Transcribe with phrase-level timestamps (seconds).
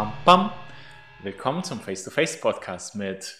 [0.00, 0.50] pam, pam.
[1.22, 3.36] Willkommen zum Face-to-Face-Podcast mit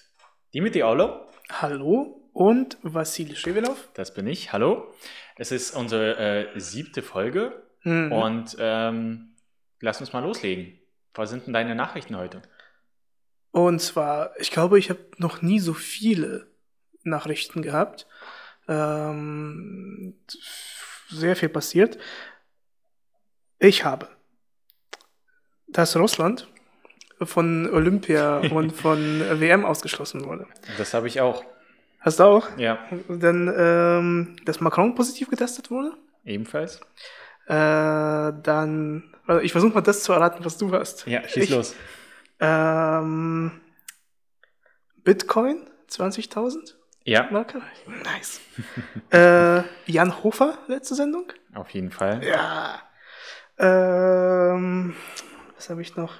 [0.52, 1.26] Dimitri Aulo.
[1.50, 3.88] Hallo und Vassili Schevelov.
[3.94, 4.52] Das bin ich.
[4.52, 4.92] Hallo.
[5.36, 6.18] Es ist unsere
[6.52, 8.12] äh, siebte Folge Mhm.
[8.12, 9.36] und ähm,
[9.80, 10.78] lass uns mal loslegen.
[11.14, 12.42] Was sind denn deine Nachrichten heute?
[13.52, 16.46] Und zwar, ich glaube, ich habe noch nie so viele
[17.04, 18.06] Nachrichten gehabt.
[18.68, 20.20] Ähm,
[21.08, 21.96] sehr viel passiert.
[23.58, 24.08] Ich habe,
[25.68, 26.48] dass Russland
[27.22, 30.46] von Olympia und von WM ausgeschlossen wurde.
[30.78, 31.44] Das habe ich auch.
[32.00, 32.48] Hast du auch?
[32.56, 32.78] Ja,
[33.08, 35.92] Dann, ähm, dass Macron positiv getestet wurde.
[36.24, 36.80] ebenfalls.
[37.46, 41.06] Äh, dann, also ich versuche mal das zu erraten, was du hast.
[41.06, 41.74] Ja, schieß ich, los.
[42.40, 43.60] Ähm,
[45.04, 47.60] Bitcoin 20.000 Ja, Marke?
[48.04, 48.40] Nice.
[49.10, 51.32] äh, Jan Hofer, letzte Sendung?
[51.54, 52.22] auf jeden Fall.
[52.24, 52.80] Ja.
[53.58, 54.94] Ähm,
[55.56, 56.14] was habe ich noch?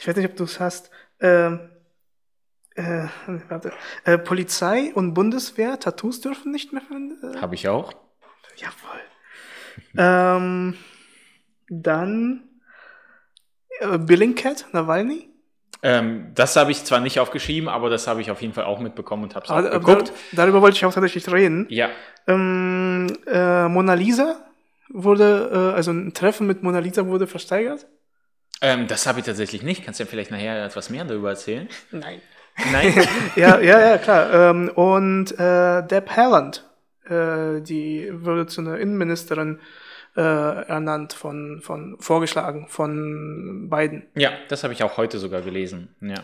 [0.00, 0.90] Ich weiß nicht, ob du es hast.
[1.20, 1.60] Ähm,
[2.74, 3.04] äh,
[3.48, 3.72] warte.
[4.04, 7.36] Äh, Polizei und Bundeswehr, Tattoos dürfen nicht mehr verwendet.
[7.36, 7.92] Äh, Habe ich auch.
[8.56, 9.00] Jawohl.
[9.98, 10.74] ähm,
[11.68, 12.48] dann
[13.80, 15.28] äh, Billingcat, Nawalny.
[15.82, 18.80] Ähm, das habe ich zwar nicht aufgeschrieben, aber das habe ich auf jeden Fall auch
[18.80, 20.08] mitbekommen und habe es auch geguckt.
[20.08, 21.66] dar- darüber wollte ich auch tatsächlich reden.
[21.70, 21.88] Ja,
[22.26, 24.44] Ähm, äh, Mona Lisa
[24.90, 27.86] wurde, äh, also ein Treffen mit Mona Lisa wurde versteigert.
[28.60, 29.84] Ähm, das habe ich tatsächlich nicht.
[29.84, 31.68] Kannst du ja vielleicht nachher etwas mehr darüber erzählen?
[31.90, 32.20] Nein.
[32.72, 32.94] Nein?
[33.36, 34.32] ja, ja, ja, klar.
[34.32, 36.68] Ähm, und äh, Deb Haaland,
[37.04, 39.60] äh, die wurde zu einer Innenministerin
[40.16, 44.08] äh, ernannt von, von, vorgeschlagen von Biden.
[44.14, 45.94] ja, das habe ich auch heute sogar gelesen.
[46.00, 46.22] Ja.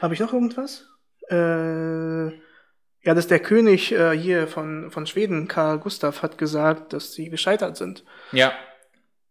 [0.00, 0.86] Habe ich noch irgendwas?
[1.30, 2.26] Äh,
[3.06, 7.28] ja, dass der König äh, hier von, von Schweden, Karl Gustav, hat gesagt, dass sie
[7.28, 8.04] gescheitert sind.
[8.32, 8.52] Ja.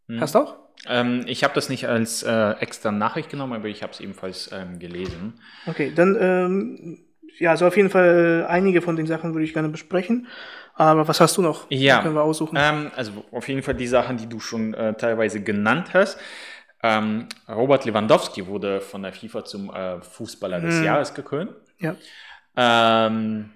[0.08, 0.22] Hm.
[0.22, 0.62] Hast du auch?
[0.88, 4.50] Ähm, ich habe das nicht als äh, extra Nachricht genommen, aber ich habe es ebenfalls
[4.52, 5.40] ähm, gelesen.
[5.66, 7.00] Okay, dann, ähm,
[7.40, 10.28] ja, also auf jeden Fall einige von den Sachen würde ich gerne besprechen.
[10.75, 11.68] Aber was hast du noch?
[11.69, 12.02] Ja.
[12.02, 12.58] Können wir aussuchen.
[12.59, 16.19] Ähm, also auf jeden Fall die Sachen, die du schon äh, teilweise genannt hast.
[16.81, 20.84] Ähm, Robert Lewandowski wurde von der FIFA zum äh, Fußballer des Hm.
[20.84, 21.52] Jahres gekrönt.
[21.79, 21.96] ja.
[22.56, 23.52] Ähm,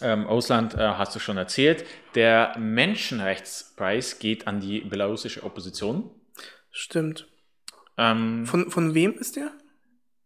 [0.00, 1.84] ähm, Ausland äh, hast du schon erzählt.
[2.14, 6.10] Der Menschenrechtspreis geht an die belarussische Opposition.
[6.70, 7.28] Stimmt.
[7.98, 9.52] Ähm, Von, von wem ist der?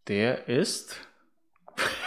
[0.08, 1.00] der ist.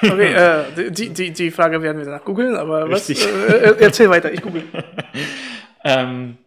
[0.01, 0.33] Okay,
[0.77, 3.09] äh, die, die, die Frage werden wir danach googeln, aber was?
[3.09, 4.63] Äh, äh, erzähl weiter, ich google.
[5.83, 6.37] ähm,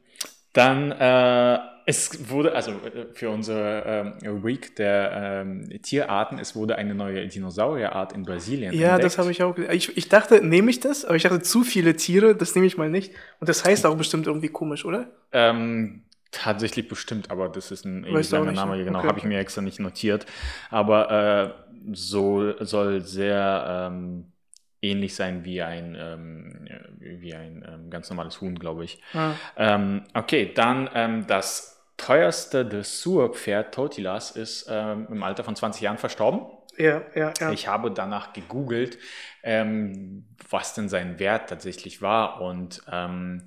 [0.52, 6.76] dann, äh, es wurde, also äh, für unsere ähm, Week der ähm, Tierarten, es wurde
[6.76, 9.56] eine neue Dinosaurierart in Brasilien Ja, das habe ich auch.
[9.58, 12.76] Ich, ich dachte, nehme ich das, aber ich dachte, zu viele Tiere, das nehme ich
[12.76, 13.12] mal nicht.
[13.40, 15.08] Und das heißt auch bestimmt irgendwie komisch, oder?
[15.32, 18.84] Ähm, tatsächlich bestimmt, aber das ist ein Weißt langer Name, ne?
[18.84, 19.08] genau, Okay.
[19.08, 20.26] habe ich mir extra nicht notiert.
[20.70, 24.32] Aber äh, so soll sehr ähm,
[24.80, 26.68] ähnlich sein wie ein, ähm,
[26.98, 29.00] wie ein ähm, ganz normales Huhn, glaube ich.
[29.14, 29.32] Ah.
[29.56, 35.98] Ähm, okay, dann ähm, das teuerste Dressurpferd Totilas ist ähm, im Alter von 20 Jahren
[35.98, 36.42] verstorben.
[36.78, 37.52] Ja, ja, ja.
[37.52, 38.98] Ich habe danach gegoogelt,
[39.42, 43.44] ähm, was denn sein Wert tatsächlich war und ähm,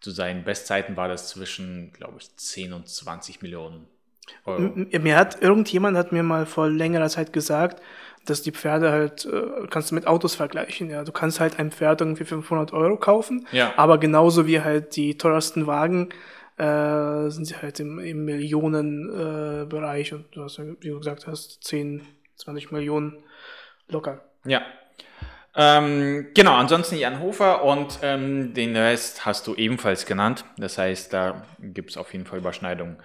[0.00, 3.86] zu seinen Bestzeiten war das zwischen, glaube ich, 10 und 20 Millionen
[4.44, 4.58] Euro.
[4.64, 7.80] M- Mir hat irgendjemand hat mir mal vor längerer Zeit gesagt,
[8.26, 10.90] dass die Pferde halt äh, kannst du mit Autos vergleichen.
[10.90, 13.72] Ja, du kannst halt ein Pferd irgendwie 500 Euro kaufen, Ja.
[13.76, 16.08] aber genauso wie halt die teuersten Wagen
[16.56, 21.26] äh, sind sie halt im, im Millionenbereich äh, und du hast ja, wie du gesagt
[21.26, 22.02] hast, 10,
[22.36, 23.24] 20 Millionen
[23.88, 24.22] locker.
[24.44, 24.62] Ja.
[25.56, 30.44] Ähm, genau, ansonsten Jan Hofer und ähm, den Rest hast du ebenfalls genannt.
[30.56, 32.96] Das heißt, da gibt es auf jeden Fall Überschneidungen.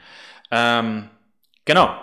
[0.51, 1.09] Ähm,
[1.65, 1.95] genau.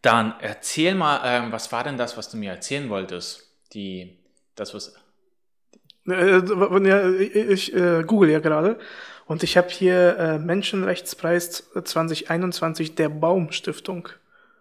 [0.00, 3.48] Dann erzähl mal, ähm, was war denn das, was du mir erzählen wolltest?
[3.72, 4.18] Die,
[4.56, 4.94] das, was.
[6.08, 8.78] Äh, ich äh, google ja gerade
[9.32, 14.10] und ich habe hier äh, Menschenrechtspreis 2021 der Baum-Stiftung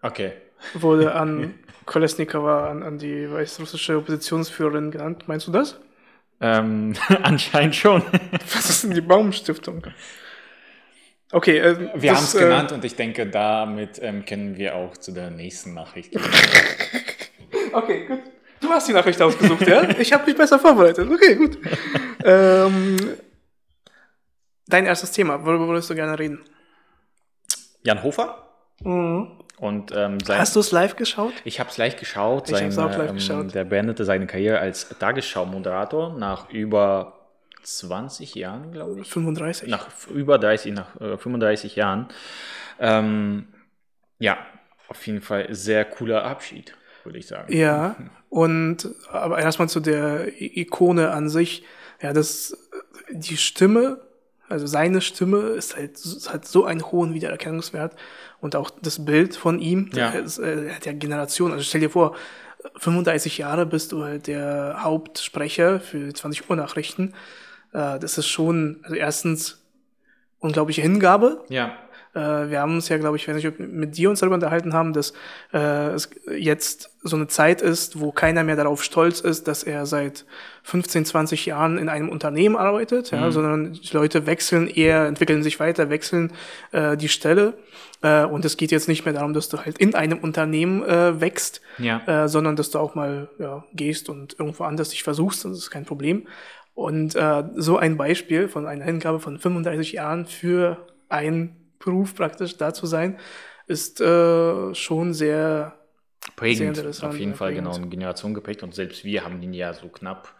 [0.01, 0.31] Okay.
[0.73, 5.23] wurde an Kolesnikova, an, an die weißrussische Oppositionsführerin genannt.
[5.27, 5.77] Meinst du das?
[6.39, 8.01] Ähm, anscheinend schon.
[8.53, 9.85] Was ist denn die Baum-Stiftung?
[11.33, 14.95] Okay, äh, Wir haben es äh, genannt und ich denke, damit ähm, können wir auch
[14.95, 16.24] zu der nächsten Nachricht gehen.
[17.74, 18.19] Okay, gut.
[18.62, 19.89] Du hast die Nachricht ausgesucht, ja?
[20.00, 21.09] Ich habe mich besser vorbereitet.
[21.12, 21.57] Okay, gut.
[22.24, 22.95] ähm,
[24.71, 26.39] dein erstes Thema, worüber würdest du gerne reden?
[27.83, 28.47] Jan Hofer
[28.83, 29.39] Mhm.
[29.59, 30.39] und ähm, sein.
[30.39, 31.33] Hast du es live geschaut?
[31.45, 32.50] Ich habe es gleich geschaut.
[32.50, 33.53] Ich hab's auch live ähm, geschaut.
[33.53, 37.19] Der beendete seine Karriere als Tagesschau-Moderator nach über
[37.63, 39.07] 20 Jahren, glaube ich.
[39.09, 39.69] 35.
[39.69, 42.07] Nach über 30, nach äh, 35 Jahren.
[42.79, 43.47] Ähm,
[44.17, 44.38] ja,
[44.88, 47.53] Auf jeden Fall sehr cooler Abschied, würde ich sagen.
[47.53, 47.95] Ja,
[48.29, 51.63] und aber erstmal zu der Ikone an sich.
[52.01, 52.57] Ja, das,
[53.12, 54.01] die Stimme,
[54.51, 55.98] also seine Stimme ist halt,
[56.30, 57.95] hat so einen hohen Wiedererkennungswert
[58.39, 60.12] und auch das Bild von ihm, Ja.
[60.12, 61.53] der ist, äh, er hat ja Generationen.
[61.53, 62.15] Also stell dir vor,
[62.77, 67.13] 35 Jahre bist du halt der Hauptsprecher für 20 Uhr Nachrichten.
[67.74, 69.63] Äh, das ist schon, also erstens
[70.39, 71.75] unglaubliche Hingabe, Ja,
[72.19, 75.13] wir haben uns ja, glaube ich, wenn ich mit dir uns darüber unterhalten haben, dass
[75.54, 79.86] äh, es jetzt so eine Zeit ist, wo keiner mehr darauf stolz ist, dass er
[79.86, 80.25] seit
[80.63, 85.60] 15, 20 Jahren in einem Unternehmen arbeitet, ja, sondern die Leute wechseln eher, entwickeln sich
[85.60, 86.34] weiter, wechseln
[86.72, 87.54] äh, die Stelle.
[88.04, 91.19] Äh, und es geht jetzt nicht mehr darum, dass du halt in einem Unternehmen äh,
[91.22, 92.02] wächst, Ja.
[92.25, 95.72] äh, sondern dass du auch mal ja, gehst und irgendwo anders dich versuchst, das ist
[95.72, 96.28] kein Problem.
[96.74, 100.78] Und äh, so ein Beispiel von einer Hingabe von 35 Jahren für
[101.10, 103.19] einen Beruf praktisch da zu sein,
[103.68, 105.75] ist äh, schon sehr,
[106.24, 106.78] Sehr prägend.
[106.78, 107.66] interessant, Auf jeden Fall prägend.
[107.68, 110.33] genau eine Generation geprägt und selbst wir haben ihn ja so knapp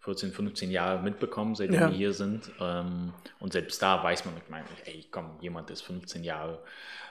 [0.00, 1.88] 14, 15 Jahre mitbekommen, seitdem Ja.
[1.90, 2.50] wir hier sind.
[2.60, 6.62] Ähm, und selbst da weiß man, ich meine, ey, komm, jemand ist 15 Jahre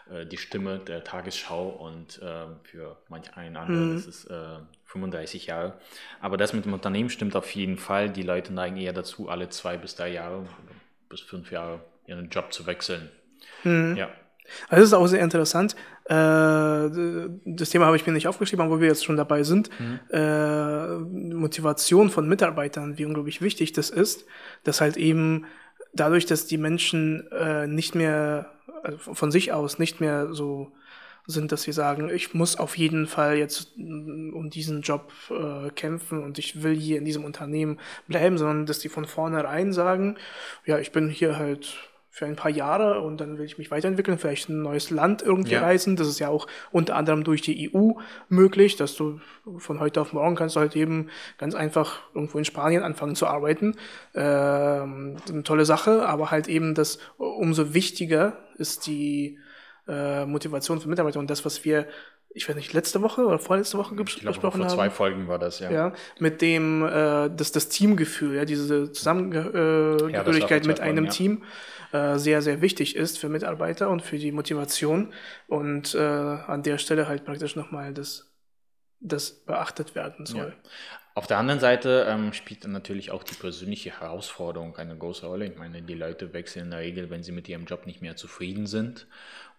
[0.09, 3.97] äh, die Stimme der Tagesschau und ähm, für manch einen anderen Mhm.
[3.97, 5.73] ist es äh, 35 Jahre.
[6.21, 8.09] Aber das mit dem Unternehmen stimmt auf jeden Fall.
[8.09, 10.47] Die Leute neigen eher dazu, alle zwei bis drei Jahre,
[11.09, 13.11] bis fünf Jahre ihren Job zu wechseln.
[13.97, 14.09] Ja.
[14.69, 15.75] Also das ist auch sehr interessant.
[16.05, 16.13] Äh,
[17.45, 19.69] das Thema habe ich mir nicht aufgeschrieben, aber wo wir jetzt schon dabei sind.
[20.09, 20.87] Äh,
[21.33, 24.25] Motivation von Mitarbeitern, wie unglaublich wichtig das ist,
[24.63, 25.45] dass halt eben
[25.93, 28.51] dadurch, dass die Menschen äh, nicht mehr
[28.83, 30.71] also von sich aus nicht mehr so
[31.25, 35.69] sind, dass sie sagen, ich muss auf jeden Fall jetzt mm, um diesen Job äh,
[35.71, 40.15] kämpfen und ich will hier in diesem Unternehmen bleiben, sondern dass die von vornherein sagen,
[40.65, 44.17] ja, ich bin hier halt für ein paar Jahre und dann will ich mich weiterentwickeln,
[44.17, 45.61] vielleicht ein neues Land irgendwie Ja.
[45.61, 45.95] reisen.
[45.95, 47.91] Das ist ja auch unter anderem durch die EU
[48.27, 49.19] möglich, dass du
[49.59, 53.27] von heute auf morgen kannst du halt eben ganz einfach irgendwo in Spanien anfangen zu
[53.27, 53.75] arbeiten.
[54.15, 59.37] Ähm, eine tolle Sache, aber halt eben das umso wichtiger ist die
[59.87, 61.85] äh, Motivation für Mitarbeiter und das, was wir,
[62.29, 65.27] ich weiß nicht, letzte Woche oder vorletzte Woche ges- Ich besprochen vor haben zwei Folgen
[65.27, 65.71] war das, ja.
[65.71, 70.79] ja, mit dem, äh, dass das Teamgefühl, ja, diese Zusammengehörigkeit Ja, das vor zwei mit
[70.79, 71.11] einem ja.
[71.11, 71.43] Team
[71.93, 75.13] äh, sehr, sehr wichtig ist für Mitarbeiter und für die Motivation
[75.47, 78.26] und äh, an der Stelle halt praktisch nochmal das,
[78.99, 80.53] das beachtet werden soll.
[81.17, 85.47] Auf der anderen Seite ähm, spielt dann natürlich auch die persönliche Herausforderung eine große Rolle.
[85.47, 88.15] Ich meine, die Leute wechseln in der Regel, wenn sie mit ihrem Job nicht mehr
[88.15, 89.07] zufrieden sind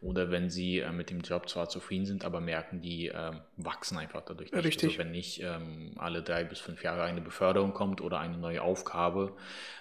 [0.01, 3.99] oder wenn sie äh, mit dem Job zwar zufrieden sind, aber merken, die ähm, wachsen
[3.99, 4.65] einfach dadurch nicht.
[4.65, 4.91] Richtig.
[4.91, 8.63] Also wenn nicht ähm, alle drei bis fünf Jahre eine Beförderung kommt oder eine neue
[8.63, 9.35] Aufgabe,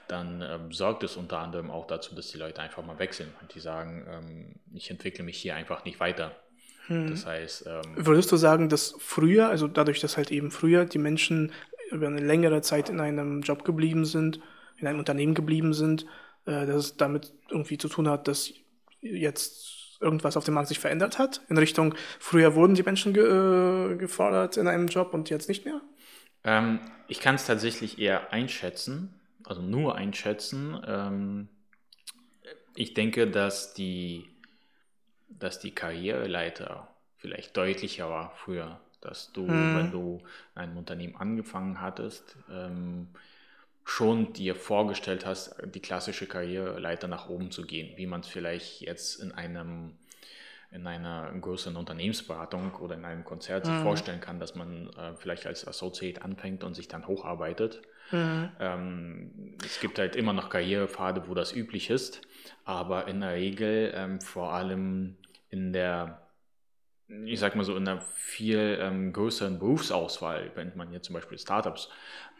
[0.07, 3.54] dann ähm, sorgt es unter anderem auch dazu, dass die Leute einfach mal wechseln und
[3.54, 6.36] die sagen, ähm, ich entwickle mich hier einfach nicht weiter.
[6.88, 7.10] Hm.
[7.12, 10.98] Das heißt, ähm, Würdest du sagen, dass früher, also dadurch, dass halt eben früher die
[10.98, 11.51] Menschen
[11.92, 14.39] über eine längere Zeit in einem Job geblieben sind,
[14.78, 16.06] in einem Unternehmen geblieben sind,
[16.45, 18.54] äh, dass es damit irgendwie zu tun hat, dass
[19.01, 21.42] jetzt irgendwas auf dem Markt sich verändert hat?
[21.50, 25.66] In Richtung, früher wurden die Menschen ge äh, gefordert in einem Job und jetzt nicht
[25.66, 25.81] mehr?
[26.44, 30.80] Ähm, ich kann es tatsächlich eher einschätzen, also nur einschätzen.
[30.86, 31.50] Ähm,
[32.75, 34.25] ich denke, dass die,
[35.30, 36.88] dass die Karriereleiter
[37.18, 40.22] vielleicht deutlicher war früher, dass du, wenn du
[40.56, 43.10] in einem Unternehmen angefangen hattest, ähm,
[43.84, 48.81] schon dir vorgestellt hast, die klassische Karriereleiter nach oben zu gehen, wie man es vielleicht
[48.81, 49.94] jetzt in einem
[50.69, 55.48] in einer größeren Unternehmensberatung oder in einem Konzert sich vorstellen kann, dass man äh, vielleicht
[55.48, 57.81] als Associate anfängt und sich dann hocharbeitet.
[58.11, 62.21] Ähm, es gibt halt immer noch Karrierepfade, wo das üblich ist,
[62.64, 65.18] aber in der Regel ähm, vor allem
[65.49, 66.28] in der
[67.26, 71.37] ich sag mal so, in einer viel ähm, größeren Berufsauswahl, wenn man hier zum Beispiel
[71.37, 71.90] Startups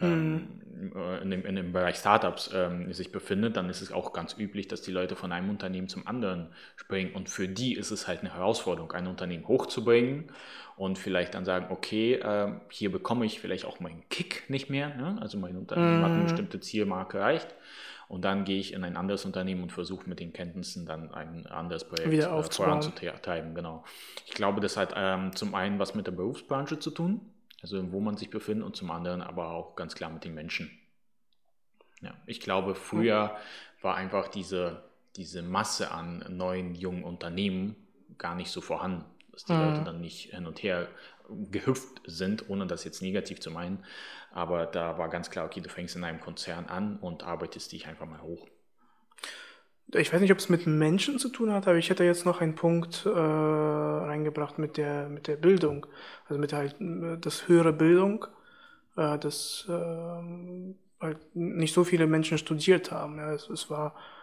[0.01, 4.12] ähm, äh, in, dem, in dem Bereich Startups ähm, sich befindet, dann ist es auch
[4.12, 7.15] ganz üblich, dass die Leute von einem Unternehmen zum anderen springen.
[7.15, 10.31] Und für die ist es halt eine Herausforderung, ein Unternehmen hochzubringen
[10.77, 14.96] und vielleicht dann sagen, okay, äh, hier bekomme ich vielleicht auch meinen Kick nicht mehr.
[14.96, 15.17] Ne?
[15.19, 17.55] Also mein Unternehmen hat eine bestimmte Zielmarke erreicht.
[18.07, 21.46] Und dann gehe ich in ein anderes Unternehmen und versuche mit den Kenntnissen dann ein
[21.48, 23.53] anderes Projekt Wieder äh, voranzutreiben.
[23.53, 23.84] Genau.
[24.27, 27.19] Ich glaube, das hat ähm, zum einen was mit der Berufsbranche zu tun,
[27.62, 30.72] also wo man sich befindet, und zum anderen aber auch ganz klar mit den Menschen.
[32.01, 33.36] Ja, ich glaube, früher
[33.81, 34.84] war einfach diese,
[35.15, 37.75] diese Masse an neuen, jungen Unternehmen
[38.17, 39.03] gar nicht so vorhanden,
[39.38, 40.88] dass die Leute dann nicht hin und her
[41.51, 43.86] gehüpft sind, ohne das jetzt negativ zu meinen.
[44.32, 47.88] Aber da war ganz klar, okay, du fängst in einem Konzern an und arbeitest dich
[47.88, 48.48] einfach mal hoch.
[49.94, 52.41] ich weiß nicht, ob es mit Menschen zu tun hat, aber ich hätte jetzt noch
[52.41, 55.86] einen Punkt äh, reingebracht mit der, mit der Bildung.
[56.27, 56.75] Also mit halt
[57.24, 58.25] das höhere Bildung,
[58.96, 63.17] äh, dass äh, halt nicht so viele Menschen studiert haben.
[63.20, 63.34] Ja.
[63.34, 64.16] Es, es war äh,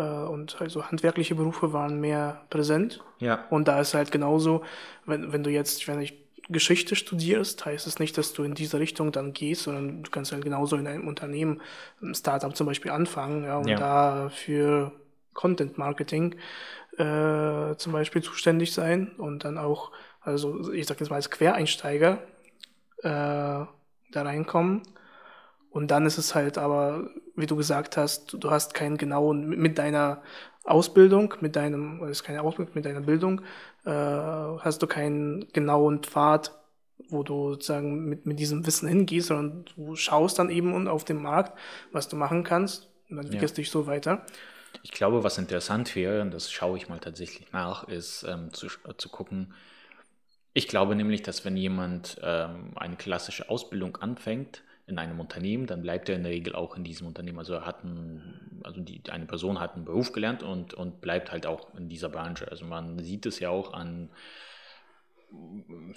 [0.00, 3.02] und halt so handwerkliche Berufe waren mehr präsent.
[3.18, 3.44] Ja.
[3.50, 4.62] Und da ist halt genauso,
[5.04, 6.14] wenn, wenn du jetzt, wenn ich
[6.48, 10.32] Geschichte studierst, heißt es nicht, dass du in diese Richtung dann gehst, sondern du kannst
[10.32, 11.60] halt genauso in einem Unternehmen,
[12.02, 13.76] ein Startup zum Beispiel anfangen, ja, und Ja.
[13.78, 14.92] da für
[15.34, 16.34] Content Marketing
[16.98, 22.18] äh, zum Beispiel zuständig sein und dann auch, also ich sag jetzt mal als Quereinsteiger
[22.98, 23.68] äh, da
[24.14, 24.82] reinkommen.
[25.72, 29.78] Und dann ist es halt aber, wie du gesagt hast, du, hast keinen genauen, mit-
[29.78, 30.22] deiner
[30.64, 33.40] Ausbildung, mit deinem, ist keine Ausbildung, mit deiner Bildung,
[33.84, 36.52] äh, hast du keinen genauen Pfad,
[37.08, 41.04] wo du sozusagen mit, mit diesem Wissen hingehst, sondern du schaust dann eben und auf
[41.04, 41.58] dem Markt,
[41.90, 44.24] was du machen kannst und dann entwickelst dich so weiter.
[44.82, 48.66] Ich glaube, was interessant wäre, und das schaue ich mal tatsächlich nach, ist ähm, zu,
[48.66, 49.54] äh, zu gucken.
[50.54, 55.82] Ich glaube nämlich, dass wenn jemand ähm, eine klassische Ausbildung anfängt in einem Unternehmen, dann
[55.82, 57.38] bleibt er in der Regel auch in diesem Unternehmen.
[57.38, 61.30] Also er hat ein, also die, eine Person hat einen Beruf gelernt und, und bleibt
[61.30, 62.48] halt auch in dieser Branche.
[62.50, 64.10] Also man sieht es ja auch an,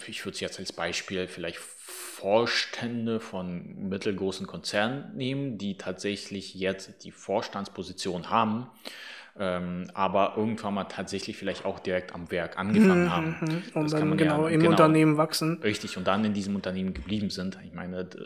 [0.06, 7.04] ich würde es jetzt als Beispiel vielleicht Vorstände von mittelgroßen Konzernen nehmen, die tatsächlich jetzt
[7.04, 8.68] die Vorstandsposition haben,
[9.38, 13.36] ähm, aber irgendwann mal tatsächlich vielleicht auch direkt am Werk angefangen haben.
[13.40, 13.62] Mhm.
[13.74, 14.70] Und Das kann dann man genau ja- im genau.
[14.72, 15.60] Unternehmen wachsen.
[15.62, 17.58] Richtig, und dann in diesem Unternehmen geblieben sind.
[17.64, 18.18] Ich meine, d-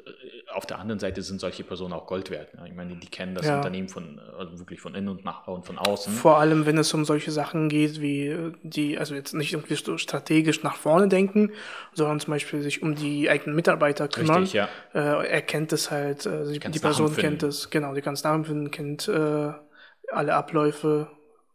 [0.55, 2.49] auf der anderen Seite sind solche Personen auch Gold wert.
[2.57, 2.65] Ja.
[2.67, 3.57] Ich meine, die kennen das Ja.
[3.57, 6.13] Unternehmen von also wirklich von innen und nach und von außen.
[6.13, 9.75] Vor allem, wenn es um solche Sachen geht, wie äh, die, also jetzt nicht irgendwie
[9.77, 11.53] so strategisch nach vorne denken,
[11.95, 14.43] sondern zum Beispiel sich um die eigenen Mitarbeiter kümmern.
[14.43, 14.69] Richtig, ja.
[14.95, 18.25] Äh, er kennt es halt, äh, die, die Person kennt es, genau, die kann es
[18.25, 19.53] nachempfinden, kennt äh,
[20.13, 21.09] alle Abläufe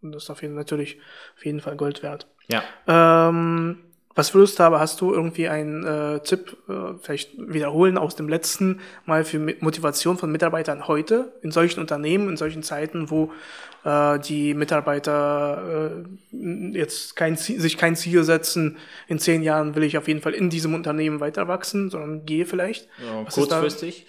[0.05, 0.97] und das ist auf jeden, natürlich
[1.35, 2.27] auf jeden Fall Gold wert.
[2.47, 2.63] Ja.
[2.87, 3.79] Ähm,
[4.13, 8.29] was würdest du aber, hast du irgendwie einen äh, Tipp, äh, vielleicht wiederholen aus dem
[8.29, 13.33] letzten Mal für Motivation von Mitarbeitern heute, in solchen Unternehmen, in solchen Zeiten, wo
[13.83, 15.91] äh, die Mitarbeiter
[16.31, 18.77] äh, jetzt kein Ziel, sich kein Ziel setzen,
[19.09, 22.45] in zehn Jahren will ich auf jeden Fall in diesem Unternehmen weiter wachsen, sondern gehe
[22.45, 22.87] vielleicht.
[23.05, 24.05] Ja, kurzfristig.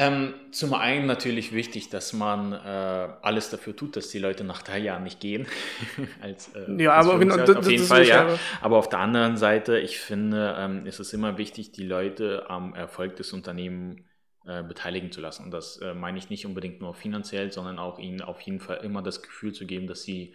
[0.00, 4.62] Ähm, zum einen natürlich wichtig, dass man äh, alles dafür tut, dass die Leute nach
[4.62, 5.46] drei Jahren nicht gehen.
[6.22, 9.36] Als, äh, Ja, als aber genau, das- auf jeden Fall, ja- Aber auf der anderen
[9.36, 14.00] Seite, ich finde, ähm, ist es immer wichtig, die Leute am Erfolg des Unternehmens
[14.46, 15.44] äh, beteiligen zu lassen.
[15.46, 18.78] Und das äh, meine ich nicht unbedingt nur finanziell, sondern auch ihnen auf jeden Fall
[18.84, 20.32] immer das Gefühl zu geben, dass sie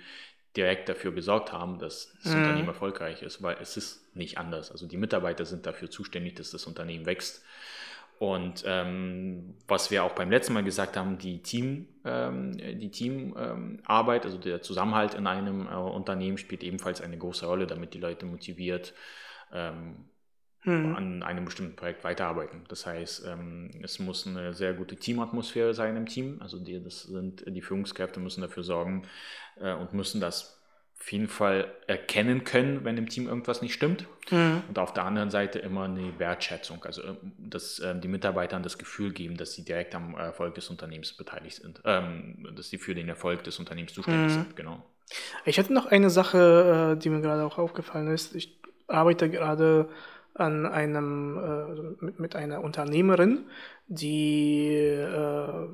[0.58, 2.40] direkt dafür gesorgt haben, dass das Mhm.
[2.42, 4.72] Unternehmen erfolgreich ist, weil es ist nicht anders.
[4.72, 7.44] Also die Mitarbeiter sind dafür zuständig, dass das Unternehmen wächst.
[8.24, 14.24] Und ähm, was wir auch beim letzten Mal gesagt haben, die Team, ähm, die Teamarbeit,
[14.24, 18.26] also der Zusammenhalt in einem äh, Unternehmen spielt ebenfalls eine große Rolle, damit die Leute
[18.26, 18.94] motiviert
[19.52, 20.06] ähm,
[20.62, 20.96] Hm.
[20.96, 22.64] an einem bestimmten Projekt weiterarbeiten.
[22.70, 26.38] Das heißt, ähm, es muss eine sehr gute Teamatmosphäre sein im Team.
[26.40, 29.06] Also die, das sind, die Führungskräfte müssen dafür sorgen
[29.60, 30.63] äh, und müssen das
[31.04, 34.08] auf jeden Fall erkennen können, wenn im Team irgendwas nicht stimmt.
[34.30, 34.64] Hm.
[34.70, 38.78] Und auf der anderen Seite immer eine Wertschätzung, also ähm, dass ähm, die Mitarbeitern das
[38.78, 42.96] Gefühl geben, dass sie direkt am Erfolg des Unternehmens beteiligt sind, ähm, dass sie für
[42.96, 44.34] den Erfolg des Unternehmens zuständig Mhm.
[44.34, 44.82] sind, genau.
[45.44, 48.34] Ich hatte noch eine Sache, äh, die mir gerade auch aufgefallen ist.
[48.34, 48.58] Ich
[48.88, 49.90] arbeite gerade
[50.36, 53.44] an einem äh, mit, mit einer Unternehmerin,
[53.88, 55.68] die äh,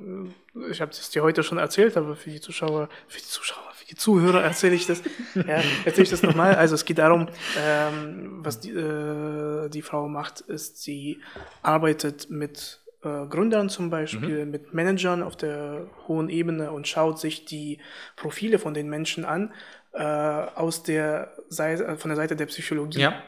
[0.72, 3.96] ich habe es dir heute schon erzählt, aber für die Zuschauer, für die Zuschauer, die
[3.96, 5.02] Zuhörer erzähle ich das.
[5.36, 6.56] ja, erzähle ich das nochmal.
[6.56, 7.28] Also es geht darum,
[7.58, 11.20] ähm, was die, äh, die Frau macht, ist, sie
[11.62, 17.46] arbeitet mit äh, Gründern zum Beispiel, mit Managern auf der hohen Ebene und schaut sich
[17.46, 17.80] die
[18.16, 19.54] Profile von den Menschen an
[19.94, 23.24] äh, aus der Seite, äh, von der Seite der Psychologie Ja,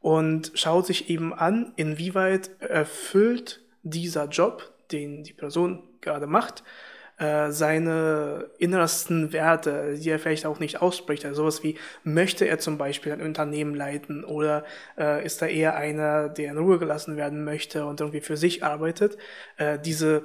[0.00, 6.62] und schaut sich eben an, inwieweit erfüllt dieser Job, den die Person gerade macht,
[7.18, 11.24] äh, seine innersten Werte, die er vielleicht auch nicht ausspricht.
[11.24, 14.64] Also sowas wie, möchte er zum Beispiel ein Unternehmen leiten oder
[14.98, 18.64] äh, ist er eher einer, der in Ruhe gelassen werden möchte und irgendwie für sich
[18.64, 19.16] arbeitet.
[19.56, 20.24] Äh, diese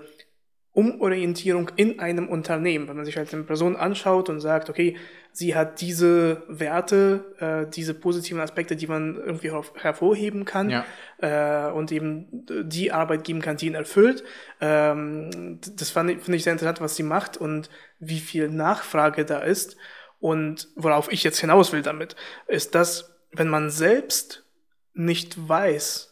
[0.72, 4.98] Umorientierung in einem Unternehmen, wenn man sich halt eine Person anschaut und sagt, okay,
[5.32, 10.86] sie hat diese Werte, äh, diese positiven Aspekte, die man irgendwie herv- hervorheben kann Ja.
[11.18, 14.24] äh, und eben die Arbeit geben kann, die ihn erfüllt.
[14.62, 19.76] Ähm, das finde ich sehr interessant, was sie macht und wie viel Nachfrage da ist.
[20.20, 22.16] Und worauf ich jetzt hinaus will damit,
[22.48, 24.46] ist, dass wenn man selbst
[24.94, 26.09] nicht weiß,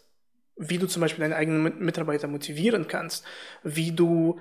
[0.58, 3.26] wie du zum Beispiel deine eigenen Mit- Mitarbeiter motivieren kannst,
[3.64, 4.40] wie du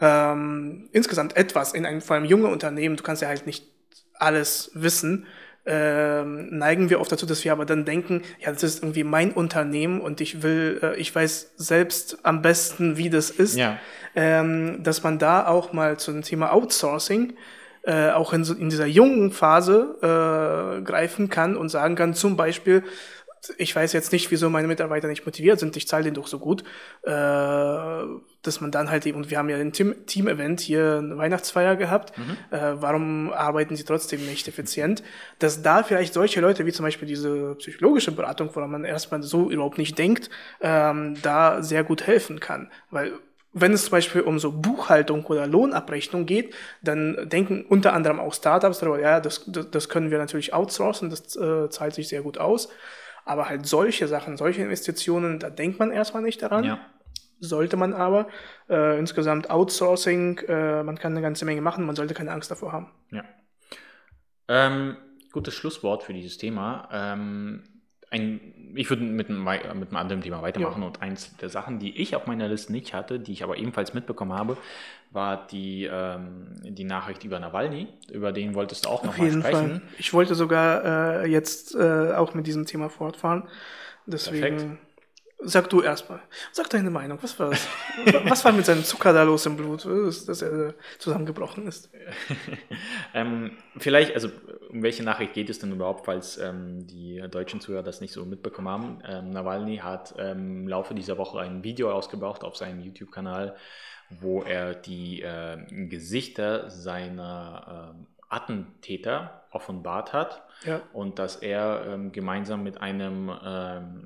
[0.00, 3.66] ähm, insgesamt etwas in einem, vor allem junge Unternehmen, du kannst ja halt nicht
[4.14, 5.26] alles wissen,
[5.68, 9.32] ähm, neigen wir oft dazu, dass wir aber dann denken, ja, das ist irgendwie mein
[9.32, 13.78] Unternehmen und ich will, äh, ich weiß selbst am besten, wie das ist, Ja.
[14.14, 17.34] ähm, dass man da auch mal zum Thema Outsourcing
[17.82, 19.96] äh, auch in, so, in dieser jungen Phase
[20.78, 22.84] äh, greifen kann und sagen kann, zum Beispiel,
[23.58, 26.38] ich weiß jetzt nicht, wieso meine Mitarbeiter nicht motiviert sind, ich zahle denen doch so
[26.38, 26.62] gut,
[27.02, 31.16] äh, dass man dann halt eben, und wir haben ja ein Team- Team-Event hier, eine
[31.16, 32.12] Weihnachtsfeier gehabt,
[32.50, 35.02] äh, warum arbeiten sie trotzdem nicht effizient,
[35.38, 39.50] dass da vielleicht solche Leute wie zum Beispiel diese psychologische Beratung, woran man erstmal so
[39.50, 43.12] überhaupt nicht denkt, ähm, da sehr gut helfen kann, weil
[43.58, 46.52] wenn es zum Beispiel um so Buchhaltung oder Lohnabrechnung geht,
[46.82, 51.08] dann denken unter anderem auch Startups darüber, ja, das, das, das können wir natürlich outsourcen,
[51.08, 52.68] das äh, zahlt sich sehr gut aus.
[53.26, 56.64] Aber halt solche Sachen, solche Investitionen, da denkt man erstmal nicht daran.
[56.64, 56.78] Ja.
[57.40, 58.28] Sollte man aber.
[58.70, 62.72] Äh, insgesamt Outsourcing, äh, man kann eine ganze Menge machen, man sollte keine Angst davor
[62.72, 62.90] haben.
[63.10, 63.24] Ja.
[64.48, 64.96] Ähm,
[65.32, 66.88] gutes Schlusswort für dieses Thema.
[66.92, 67.64] Ähm,
[68.10, 70.86] ein, ich würde mit, mit einem anderen Thema weitermachen Ja.
[70.86, 73.92] und eins der Sachen, die ich auf meiner Liste nicht hatte, die ich aber ebenfalls
[73.92, 74.56] mitbekommen habe,
[75.16, 77.88] war die, ähm, die Nachricht über Nawalny.
[78.12, 79.80] Über den wolltest du auch nochmal sprechen.
[79.80, 79.82] Fall.
[79.98, 83.48] Ich wollte sogar äh, jetzt äh, auch mit diesem Thema fortfahren.
[84.06, 84.40] Deswegen.
[84.40, 84.82] Perfekt.
[85.38, 86.20] Sag du erstmal.
[86.50, 87.18] Sag deine Meinung.
[87.20, 87.68] Was war das?
[88.24, 91.90] Was war mit seinem Zucker da los im Blut, dass, dass er zusammengebrochen ist?
[93.14, 94.28] Ähm, vielleicht, also
[94.68, 98.26] um welche Nachricht geht es denn überhaupt, falls ähm, die deutschen Zuhörer das nicht so
[98.26, 98.98] mitbekommen haben?
[99.08, 103.56] Ähm, Nawalny hat ähm, im Laufe dieser Woche ein Video ausgebracht auf seinem YouTube-Kanal,
[104.10, 105.58] wo er die äh,
[105.88, 110.80] Gesichter seiner ähm, Attentäter offenbart hat Ja.
[110.92, 114.04] und dass er ähm, gemeinsam mit einem ähm,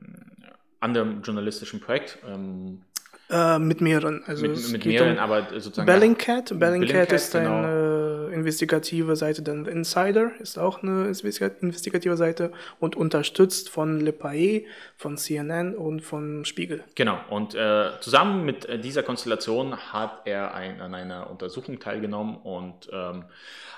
[0.80, 2.82] anderen journalistischen Projekt ähm,
[3.30, 4.24] Äh, mit mehreren.
[4.26, 6.58] Also mit, mit mehreren, um aber sozusagen Bellingcat.
[6.58, 7.58] Bellingcat Bellingcat, ist genau.
[7.58, 14.12] eine investigative Seite, dann Insider ist auch eine investiga- investigative Seite und unterstützt von Le
[14.12, 14.62] Pais,
[14.96, 16.84] von CNN und von Spiegel.
[16.94, 22.36] Genau, und äh, zusammen mit äh, dieser Konstellation hat er ein, an einer Untersuchung teilgenommen
[22.36, 23.24] und ähm,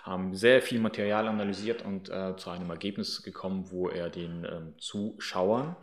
[0.03, 4.75] haben sehr viel Material analysiert und äh, zu einem Ergebnis gekommen, wo er den ähm,
[4.79, 5.77] Zuschauern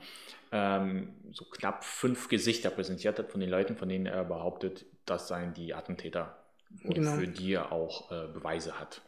[0.51, 5.27] ähm, so knapp fünf Gesichter präsentiert hat von den Leuten, von denen er behauptet, das
[5.27, 6.35] seien die Attentäter
[6.83, 7.11] und Genau.
[7.11, 9.01] für die er auch äh, Beweise hat.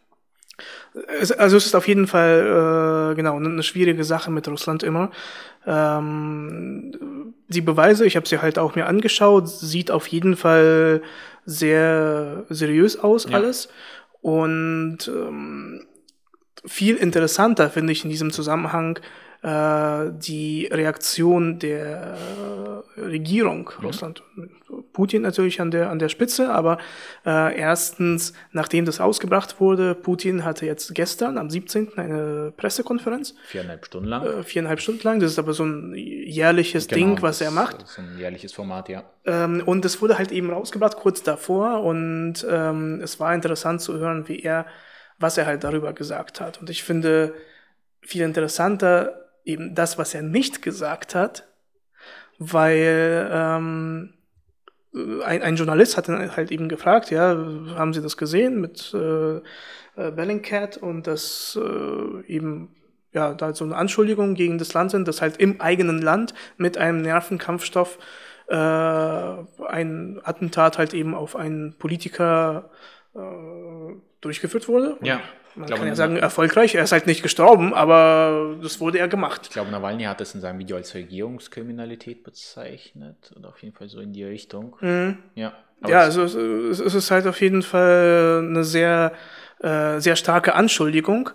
[1.19, 5.09] Es, also es ist auf jeden Fall äh, genau eine schwierige Sache mit Russland immer.
[5.65, 11.01] Ähm, die Beweise, ich habe sie halt auch mir angeschaut, sieht auf jeden Fall
[11.45, 13.37] sehr seriös aus Ja.
[13.37, 13.69] alles
[14.21, 15.85] und ähm,
[16.65, 18.99] viel interessanter finde ich in diesem Zusammenhang
[19.43, 22.15] äh, die Reaktion der
[22.97, 24.23] äh, Regierung Russland.
[24.93, 26.77] Putin natürlich an der, an der Spitze, aber
[27.25, 31.97] äh, erstens, nachdem das ausgebracht wurde, Putin hatte jetzt gestern am 17.
[31.97, 34.25] eine Pressekonferenz, Viereinhalb Stunden lang.
[34.25, 35.19] äh, viereinhalb Stunden lang.
[35.19, 37.83] Das ist aber so ein jährliches Genau, Ding, was das er macht.
[37.83, 39.03] ist ein jährliches Format, ja.
[39.25, 43.97] Ähm, und es wurde halt eben rausgebracht kurz davor und ähm, es war interessant zu
[43.97, 44.65] hören, wie er,
[45.19, 46.61] was er halt darüber gesagt hat.
[46.61, 47.33] Und ich finde
[48.01, 51.47] viel interessanter eben das, was er nicht gesagt hat,
[52.39, 54.13] weil ähm,
[54.93, 57.29] ein, ein Journalist hat dann halt eben gefragt, ja,
[57.75, 62.75] haben Sie das gesehen mit äh, äh, Bellingcat und das äh, eben
[63.13, 66.77] ja, da so eine Anschuldigung gegen das Land sind, dass halt im eigenen Land mit
[66.77, 67.99] einem Nervenkampfstoff
[68.47, 72.69] äh, ein Attentat halt eben auf einen Politiker
[73.15, 73.19] äh,
[74.21, 74.97] durchgeführt wurde.
[75.01, 75.19] Ja,
[75.55, 76.75] Man glaube, kann ja sagen, erfolgreich.
[76.75, 79.41] Er ist halt nicht gestorben, aber das wurde ja gemacht.
[79.45, 83.89] Ich glaube, Nawalny hat das in seinem Video als Regierungskriminalität bezeichnet oder auf jeden Fall
[83.89, 84.75] so in die Richtung.
[84.81, 85.17] Mhm.
[85.35, 85.53] Ja,
[85.87, 89.13] Ja, es- also es, es ist halt auf jeden Fall eine sehr,
[89.61, 91.31] äh, sehr starke Anschuldigung.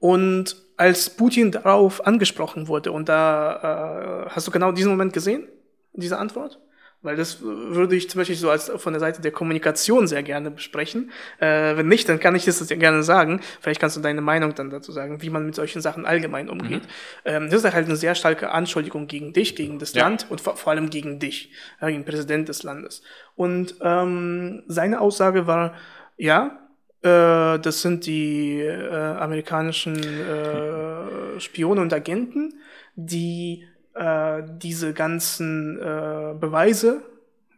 [0.00, 5.46] Und als Putin darauf angesprochen wurde, und da äh, hast du genau diesen Moment gesehen,
[5.92, 6.58] diese Antwort?
[7.04, 10.50] Weil das würde ich zum Beispiel so als von der Seite der Kommunikation sehr gerne
[10.50, 11.10] besprechen.
[11.38, 13.40] Äh, wenn nicht, dann kann ich das sehr gerne sagen.
[13.60, 16.82] Vielleicht kannst du deine Meinung dann dazu sagen, wie man mit solchen Sachen allgemein umgeht.
[17.26, 20.04] Ähm, das ist halt eine sehr starke Anschuldigung gegen dich, gegen das Ja.
[20.04, 23.02] Land und vor, vor allem gegen dich, ja, gegen den Präsident des Landes.
[23.36, 25.74] Und ähm, seine Aussage war,
[26.16, 26.58] ja,
[27.02, 32.54] äh, das sind die äh, amerikanischen äh, Spione und Agenten,
[32.96, 37.02] die äh, diese ganzen äh, Beweise,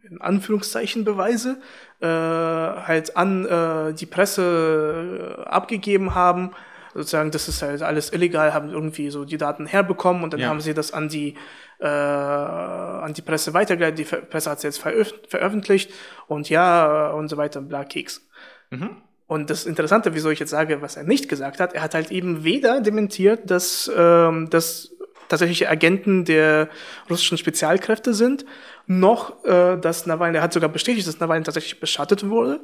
[0.09, 1.59] in Anführungszeichen Beweise,
[2.01, 6.51] äh, halt an äh, die Presse äh, abgegeben haben,
[6.95, 10.49] sozusagen, das ist halt alles illegal, haben irgendwie so die Daten herbekommen und dann ja.
[10.49, 11.35] haben sie das an die
[11.79, 13.99] äh, an die Presse weitergeleitet.
[13.99, 15.93] Die Presse hat es jetzt veröf veröffentlicht
[16.27, 18.27] und ja und so weiter, bla Keks.
[18.71, 18.97] Mhm.
[19.27, 22.13] Und das Interessante, wieso ich jetzt sage, was er nicht gesagt hat, er hat halt
[22.13, 24.96] eben weder dementiert, dass, ähm, dass
[25.29, 26.69] tatsächliche Agenten der
[27.11, 28.45] russischen Spezialkräfte sind,
[28.87, 32.61] noch äh, dass Nawalny, er hat sogar bestätigt, dass Nawalny tatsächlich beschattet wurde,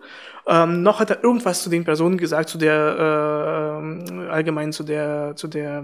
[0.46, 5.34] ähm, noch hat er irgendwas zu den Personen gesagt, zu der äh, allgemein zu der
[5.36, 5.82] zu der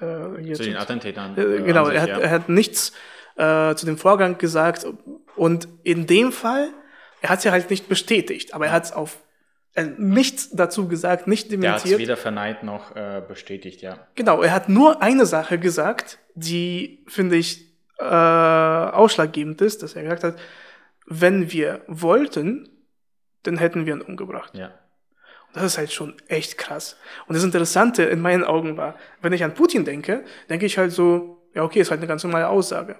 [0.00, 1.36] äh, zu den Attentätern.
[1.36, 2.18] Äh, genau, sich, er, hat, ja.
[2.18, 2.92] er hat nichts
[3.36, 4.86] äh, zu dem Vorgang gesagt
[5.36, 6.68] und in dem Fall,
[7.22, 9.21] er hat es ja halt nicht bestätigt, aber er hat es auf äh,
[9.96, 11.86] nichts dazu gesagt, nicht dementiert.
[11.86, 14.06] Er hat weder verneint noch äh, bestätigt, ja.
[14.14, 20.02] Genau, er hat nur eine Sache gesagt, die, finde ich, äh, ausschlaggebend ist, dass er
[20.02, 20.36] gesagt hat,
[21.06, 22.68] wenn wir wollten,
[23.44, 24.54] dann hätten wir ihn umgebracht.
[24.54, 24.66] Ja.
[24.66, 26.96] Und das ist halt schon echt krass.
[27.26, 30.92] Und das Interessante in meinen Augen war, wenn ich an Putin denke, denke ich halt
[30.92, 32.96] so, ja okay, ist halt eine ganz normale Aussage.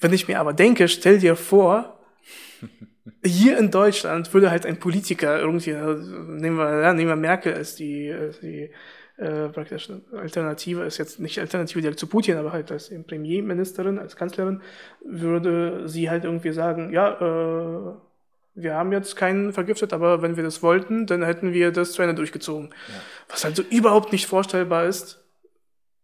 [0.00, 2.00] Wenn ich mir aber denke, stell dir vor,
[3.24, 7.74] hier in Deutschland würde halt ein Politiker irgendwie, nehmen wir, ja, nehmen wir Merkel als
[7.74, 8.70] die, als die
[9.16, 14.16] äh, praktisch Alternative, ist jetzt nicht Alternative direkt zu Putin, aber halt als Premierministerin, als
[14.16, 14.62] Kanzlerin,
[15.04, 17.94] würde sie halt irgendwie sagen, ja, äh,
[18.54, 22.02] wir haben jetzt keinen vergiftet, aber wenn wir das wollten, dann hätten wir das zu
[22.02, 22.70] Ende durchgezogen.
[22.88, 22.94] Ja.
[23.28, 25.24] Was halt so überhaupt nicht vorstellbar ist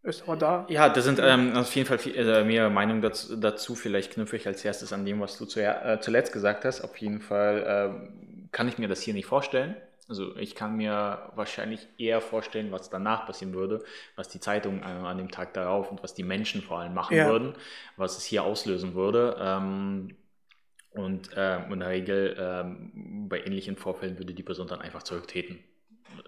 [0.04, 0.66] ist aber da.
[0.68, 3.74] Ja, das sind ähm, auf jeden Fall viel, äh, mehr Meinungen dazu, dazu.
[3.74, 6.82] Vielleicht knüpfe ich als erstes an dem, was du zu, äh, zuletzt gesagt hast.
[6.82, 9.76] Auf jeden Fall äh, kann ich mir das hier nicht vorstellen.
[10.06, 13.82] Also ich kann mir wahrscheinlich eher vorstellen, was danach passieren würde,
[14.16, 17.16] was die Zeitung äh, an dem Tag darauf und was die Menschen vor allem machen
[17.16, 17.26] ja.
[17.26, 17.54] würden,
[17.96, 19.36] was es hier auslösen würde.
[19.40, 20.16] Ähm,
[20.90, 25.58] und äh, in der Regel ähm, bei ähnlichen Vorfällen würde die Person dann einfach zurücktreten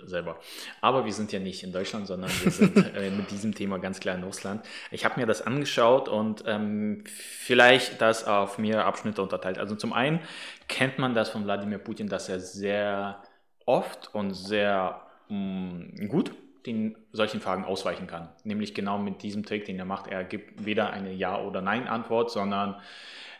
[0.05, 0.39] selber.
[0.81, 4.01] Aber wir sind ja nicht in Deutschland, sondern wir sind äh, mit diesem Thema ganz
[4.01, 4.65] klar in Russland.
[4.91, 9.59] Ich habe mir das angeschaut und ähm, vielleicht das auf mehrere Abschnitte unterteilt.
[9.59, 10.21] Also zum einen
[10.69, 13.23] kennt man das von Wladimir Putin, dass er sehr
[13.65, 16.33] oft und sehr mh, mm, gut
[16.67, 18.29] den solchen Fragen ausweichen kann.
[18.45, 20.09] Nämlich genau mit diesem Trick, den er macht.
[20.09, 22.81] Er gibt weder eine Ja- oder Nein-Antwort, sondern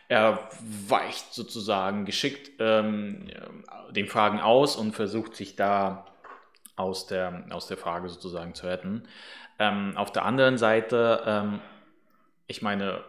[0.07, 0.47] er
[0.87, 3.27] weicht sozusagen geschickt ähm,
[3.91, 6.05] den Fragen aus und versucht sich da
[6.77, 9.03] aus der, aus der Frage sozusagen zu retten.
[9.59, 11.59] Ähm, auf der anderen Seite, ähm,
[12.47, 13.03] ich meine,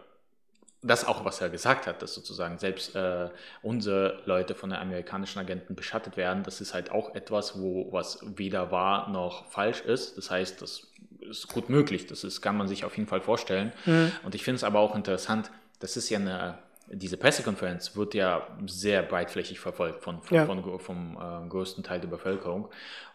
[0.81, 3.29] das auch, was er gesagt hat, dass sozusagen selbst äh,
[3.61, 8.19] unsere Leute von den amerikanischen Agenten beschattet werden, das ist halt auch etwas, wo was
[8.23, 10.17] weder wahr noch falsch ist.
[10.17, 10.87] Das heißt, das
[11.29, 12.07] ist gut möglich.
[12.07, 13.73] Das ist, kann man sich auf jeden Fall vorstellen.
[13.85, 14.11] Mhm.
[14.23, 18.47] Und ich finde es aber auch interessant, das ist ja eine, diese Pressekonferenz wird ja
[18.65, 20.45] sehr breitflächig verfolgt von, von, ja.
[20.45, 22.69] von vom äh, größten Teil der Bevölkerung.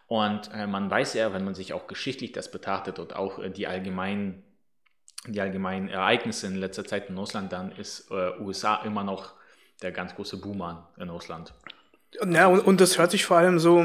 [0.06, 3.50] Und äh, man weiß ja, wenn man sich auch geschichtlich das betrachtet und auch äh,
[3.50, 4.42] die allgemeinen
[5.26, 9.32] die allgemeinen Ereignisse in letzter Zeit in Russland, dann ist äh, USA immer noch
[9.82, 11.54] der ganz große Boomer in Russland.
[12.28, 13.82] Ja, und, und das hört sich vor allem so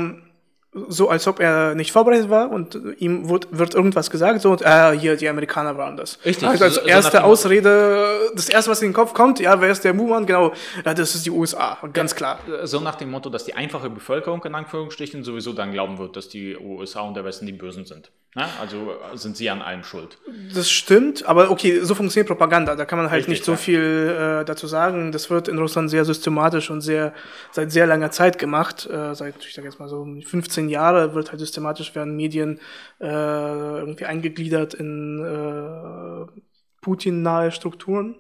[0.72, 4.62] so als ob er nicht vorbereitet war und ihm wird, wird irgendwas gesagt, so, und,
[4.62, 6.20] äh, hier, die Amerikaner waren das.
[6.24, 6.48] Richtig.
[6.48, 9.84] Also als erste so Ausrede, das erste, was in den Kopf kommt, ja, wer ist
[9.84, 10.28] der Muman?
[10.28, 10.54] Genau,
[10.86, 12.40] ja, das ist die USA, ganz klar.
[12.64, 16.30] So nach dem Motto, dass die einfache Bevölkerung in Anführungsstrichen sowieso dann glauben wird, dass
[16.30, 18.12] die USA und der Westen die Bösen sind.
[18.36, 20.20] Ja, also sind sie an allem schuld.
[20.54, 22.76] Das stimmt, aber okay, so funktioniert Propaganda.
[22.76, 23.58] Da kann man halt Richtig, nicht so ja.
[23.58, 25.12] viel äh, dazu sagen.
[25.12, 27.14] Das wird in Russland sehr systematisch und sehr
[27.52, 28.88] seit sehr langer Zeit gemacht.
[28.88, 32.60] Äh, seit, ich sag jetzt mal so 15 Jahre wird halt systematisch werden Medien
[33.02, 36.42] äh, irgendwie eingegliedert in äh,
[36.82, 38.16] Putin-nahe Strukturen.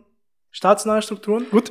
[0.52, 1.70] Staatsnahe Strukturen, gut.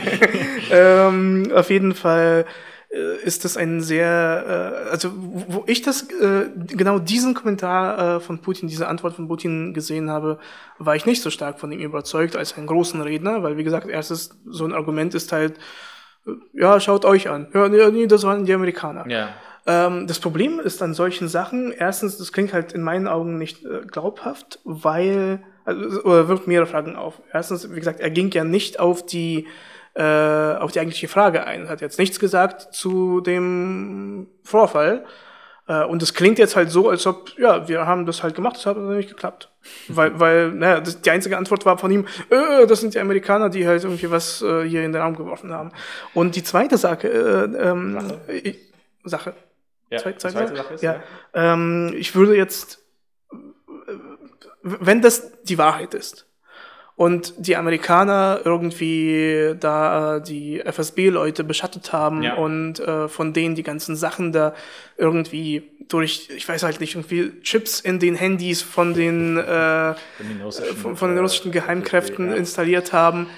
[0.72, 2.50] ähm, auf jeden Fall äh,
[2.90, 8.40] ist das ein sehr, äh, also wo ich das, äh, genau diesen Kommentar äh, von
[8.40, 10.38] Putin, diese Antwort von Putin gesehen habe,
[10.78, 13.88] war ich nicht so stark von ihm überzeugt als einen großen Redner, weil wie gesagt,
[13.88, 15.58] erstes so ein Argument ist halt,
[16.26, 17.46] äh, ja, schaut euch an.
[17.54, 19.08] Ja, nee, das waren die Amerikaner.
[19.08, 19.28] Ja.
[19.66, 23.64] Ähm, das Problem ist an solchen Sachen, erstens, das klingt halt in meinen Augen nicht
[23.64, 27.22] äh, glaubhaft, weil, also, oder wirft mehrere Fragen auf.
[27.32, 29.46] Erstens, wie gesagt, er ging ja nicht auf die
[29.94, 31.68] äh, auf die eigentliche Frage ein.
[31.68, 35.04] Hat jetzt nichts gesagt zu dem Vorfall.
[35.70, 38.56] Äh, und es klingt jetzt halt so, als ob, ja, wir haben das halt gemacht,
[38.56, 39.50] das hat aber nicht geklappt.
[39.88, 43.50] weil, weil, naja, das, die einzige Antwort war von ihm, äh, das sind die Amerikaner,
[43.50, 45.70] die halt irgendwie was äh, hier in den Raum geworfen haben.
[46.12, 48.20] Und die zweite Sache, äh, ähm, Sache.
[48.42, 48.58] Ich,
[49.04, 49.34] Sache.
[49.90, 50.94] Ja, zweite, zweite Sache ist, ja.
[50.94, 51.52] ja.
[51.52, 52.84] Ähm, ich würde jetzt,
[54.62, 56.26] wenn das die Wahrheit ist,
[57.00, 62.34] und die Amerikaner irgendwie da äh, die FSB-Leute beschattet haben Ja.
[62.34, 64.52] und äh, von denen die ganzen Sachen da
[64.98, 70.28] irgendwie durch, ich weiß halt nicht, irgendwie Chips in den Handys von den, äh, Von
[70.28, 72.36] den russischen, von, den äh, russischen Geheimkräften ja.
[72.36, 73.28] installiert haben,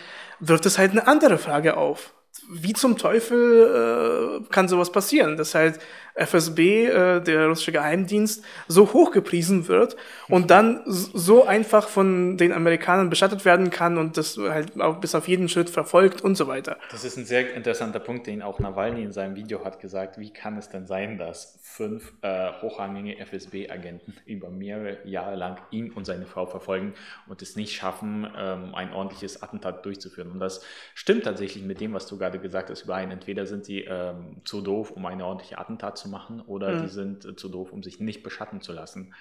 [0.41, 2.15] wirft es halt eine andere Frage auf.
[2.51, 5.79] Wie zum Teufel äh, kann sowas passieren, dass halt
[6.15, 9.97] FSB, äh, der russische Geheimdienst, so hochgepriesen wird
[10.29, 15.15] und dann so einfach von den Amerikanern bestattet werden kann und das halt auch bis
[15.15, 16.77] auf jeden Schritt verfolgt und so weiter.
[16.91, 20.19] Das ist ein sehr interessanter Punkt, den auch Nawalny in seinem Video hat gesagt.
[20.19, 25.91] Wie kann es denn sein, dass fünf äh, hochrangige FSB-Agenten über mehrere Jahre lang ihn
[25.91, 26.95] und seine Frau verfolgen
[27.27, 30.31] und es nicht schaffen, ähm, ein ordentliches Attentat durchzuführen?
[30.31, 30.63] Und das
[30.95, 33.11] stimmt tatsächlich mit dem, was du gerade gesagt hast, überein.
[33.11, 36.83] Entweder sind sie ähm, zu doof, um eine ordentliche Attentat zu machen, oder Mhm.
[36.83, 39.15] die sind äh, zu doof, um sich nicht beschatten zu lassen.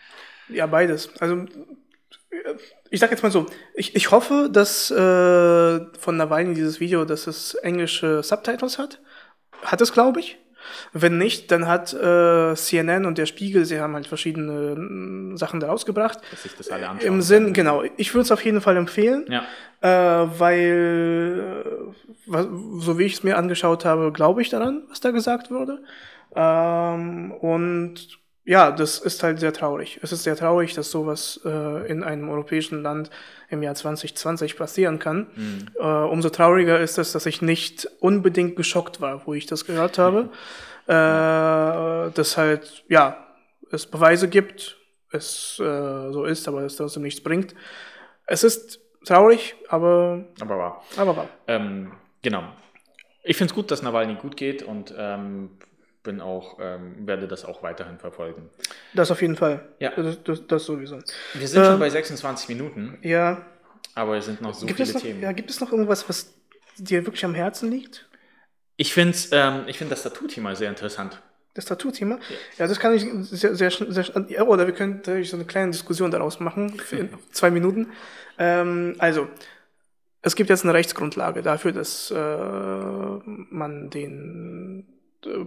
[0.49, 1.09] Ja, beides.
[1.19, 1.45] Also äh,
[2.89, 4.95] ich sag jetzt mal so, ich, ich hoffe, dass äh,
[5.99, 8.99] von Nawalny dieses Video, dass es englische Subtitles hat.
[9.63, 10.37] Hat es, glaube ich.
[10.93, 15.59] Wenn nicht, dann hat äh, CNN und der Spiegel, sie haben halt verschiedene mm, Sachen
[15.59, 16.19] da rausgebracht.
[16.29, 17.07] Dass sich das alle anschauen.
[17.07, 17.83] Im Sinn, genau.
[17.97, 19.43] Ich würde es auf jeden Fall empfehlen, Ja,
[19.81, 21.63] äh, weil,
[22.27, 22.43] äh,
[22.79, 25.79] so wie ich es mir angeschaut habe, glaube ich daran, was da gesagt wurde.
[26.35, 29.99] Ähm, und ja, das ist halt sehr traurig.
[30.01, 33.11] Es ist sehr traurig, dass sowas äh, in einem europäischen Land
[33.49, 35.27] im Jahr 2020 passieren kann.
[35.79, 39.99] Äh, umso trauriger ist es, dass ich nicht unbedingt geschockt war, wo ich das gehört
[39.99, 40.29] habe.
[40.87, 43.27] Äh, dass halt, ja,
[43.71, 44.77] es Beweise gibt,
[45.11, 47.53] es äh, so ist, aber es trotzdem nichts bringt.
[48.25, 50.83] Es ist traurig, aber, aber wahr.
[50.97, 51.29] aber wahr.
[51.47, 51.91] Ähm,
[52.21, 52.43] genau.
[53.23, 55.51] Ich finde es gut, dass Nawalny gut geht und ähm,
[56.03, 58.49] bin auch, ähm, werde das auch weiterhin verfolgen.
[58.93, 59.67] Das auf jeden Fall.
[59.79, 59.91] Ja.
[59.95, 60.99] Das, das, das sowieso.
[61.33, 63.45] Wir sind Ähm, schon bei 26 Minuten, Ja.
[63.95, 65.21] aber es sind noch so gibt, viele es noch, Themen.
[65.21, 66.33] ja, gibt es noch irgendwas, was
[66.77, 68.07] dir wirklich am Herzen liegt?
[68.77, 71.21] Ich finde ähm, ich find das Tattoo-Thema sehr interessant.
[71.53, 72.17] Das Tattoo-Thema?
[72.57, 75.71] Ja, das kann ich sehr, sehr, sehr, ja, oder wir können natürlich so eine kleine
[75.71, 77.89] Diskussion daraus machen, für zwei Minuten.
[78.39, 79.27] Ähm, also,
[80.21, 84.87] es gibt jetzt eine Rechtsgrundlage dafür, dass äh, man den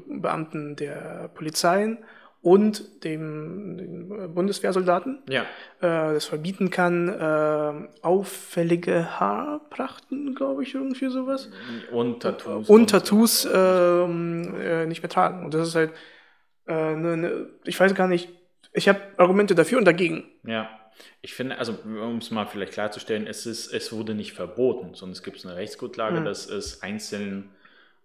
[0.09, 1.97] Beamten der Polizei
[2.43, 5.43] und dem, Bundeswehrsoldaten Ja,
[5.81, 11.51] äh, das verbieten kann, äh, auffällige Haarprachten, glaube ich, irgendwie sowas.
[11.91, 12.69] und Tattoos.
[12.69, 15.45] Und Tattoos ähm, äh, nicht mehr tragen.
[15.45, 15.93] Und das ist halt,
[16.67, 18.29] äh, ne, ne, ich weiß gar nicht,
[18.73, 20.25] ich habe Argumente dafür und dagegen.
[20.47, 20.69] Ja,
[21.23, 25.13] ich finde, also um es mal vielleicht klarzustellen, es, ist, es wurde nicht verboten, sondern
[25.13, 26.25] es gibt eine Rechtsgrundlage, Mhm.
[26.25, 27.51] dass es einzeln,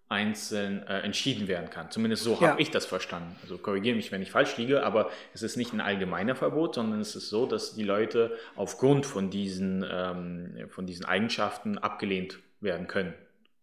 [0.09, 1.91] einzeln äh, entschieden werden kann.
[1.91, 2.49] Zumindest so Ja.
[2.49, 3.35] habe ich das verstanden.
[3.43, 6.99] Also korrigiere mich, wenn ich falsch liege, aber es ist nicht ein allgemeiner Verbot, sondern
[6.99, 12.87] es ist so, dass die Leute aufgrund von diesen, ähm, von diesen Eigenschaften abgelehnt werden
[12.87, 13.13] können.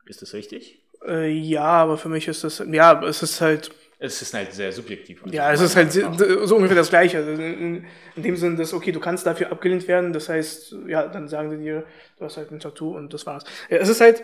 [0.07, 0.79] Ist das richtig?
[1.07, 4.73] Äh, ja, aber für mich ist das, ja, es ist halt, Es ist halt sehr
[4.73, 5.23] subjektiv.
[5.25, 7.17] Also ja, es ist halt so ungefähr das Gleiche.
[7.19, 11.09] Also in, in dem Sinne, dass, okay, du kannst dafür abgelehnt werden, das heißt, ja,
[11.09, 11.85] dann sagen sie dir,
[12.19, 13.45] du hast halt ein Tattoo und das war's.
[13.71, 14.23] Ja, es ist halt,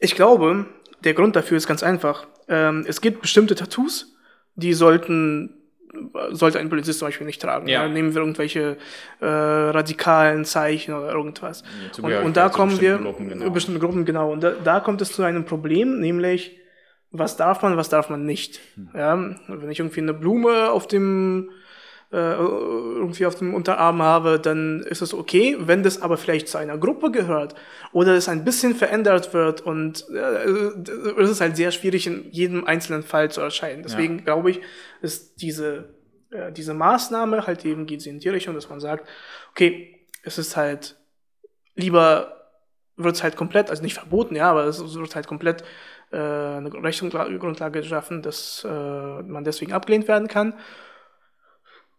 [0.00, 0.66] ich glaube,
[1.04, 2.26] der Grund dafür ist ganz einfach.
[2.48, 4.16] Ähm, es gibt bestimmte Tattoos,
[4.54, 5.54] die sollten,
[6.30, 7.68] sollte ein Polizist zum Beispiel nicht tragen.
[7.68, 7.86] Ja.
[7.86, 8.76] Nehmen wir irgendwelche
[9.20, 11.62] äh, radikalen Zeichen oder irgendwas.
[11.98, 13.50] Ja, Und, und da kommen wir, bestimmten Gruppen, genau.
[13.50, 14.32] bestimmte Gruppen, genau.
[14.32, 16.58] Und da, da kommt es zu einem Problem, nämlich,
[17.10, 18.60] was darf man, was darf man nicht.
[18.74, 18.88] Hm.
[18.94, 21.50] Ja, wenn ich irgendwie eine Blume auf dem,
[22.12, 25.56] äh, irgendwie auf dem Unterarm habe, dann ist es okay.
[25.60, 27.54] Wenn das aber vielleicht zu einer Gruppe gehört
[27.92, 32.64] oder es ein bisschen verändert wird und äh, es ist halt sehr schwierig in jedem
[32.64, 33.82] einzelnen Fall zu erscheinen.
[33.82, 34.60] Deswegen glaube ich,
[35.02, 35.94] ist diese,
[36.30, 39.08] äh, diese Maßnahme halt eben geht sie in die Richtung, dass man sagt,
[39.52, 40.96] okay, es ist halt
[41.76, 42.36] lieber
[42.96, 45.64] wird es halt komplett, also nicht verboten, ja, aber es wird halt komplett
[46.12, 50.54] äh, eine Rechtsgrundlage geschaffen, dass äh, man deswegen abgelehnt werden kann.